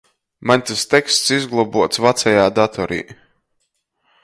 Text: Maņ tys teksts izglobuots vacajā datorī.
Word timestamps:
Maņ 0.51 0.63
tys 0.69 0.85
teksts 0.93 1.33
izglobuots 1.35 2.03
vacajā 2.07 2.49
datorī. 2.61 3.01